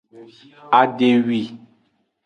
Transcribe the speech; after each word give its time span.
Adewi. 0.79 1.41